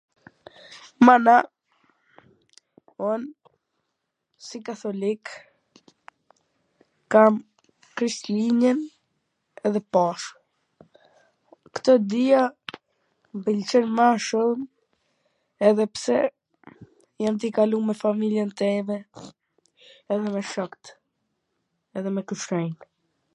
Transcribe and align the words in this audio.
Mana, 1.05 1.35
un 3.09 3.21
si 4.45 4.57
katholik 4.67 5.23
kam 7.11 7.33
Krishlin-jen 7.95 8.79
edhe 9.67 9.81
Pashkt, 9.93 10.39
kto 11.75 11.91
dija 12.15 12.41
m 13.33 13.37
pwlqen 13.45 13.85
ma 13.99 14.07
shum 14.29 14.59
edhe 15.69 15.83
pse 15.95 16.17
jam 17.25 17.35
tu 17.43 17.51
i 17.51 17.55
kalu 17.59 17.75
me 17.91 17.99
familjen 18.03 18.51
teme 18.63 18.97
edhe 20.13 20.25
me 20.35 20.41
shokt 20.55 20.85
edhe 22.01 22.09
me 22.17 22.21
kushrinjt 22.33 22.79